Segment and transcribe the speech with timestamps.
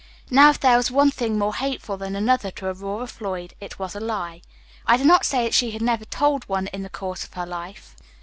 [0.31, 3.93] Now if there was one thing more hateful than another to Aurora Floyd, it was
[3.95, 4.41] a lie.
[4.87, 7.45] I do not say that she had never told one in the course of her
[7.45, 7.95] life.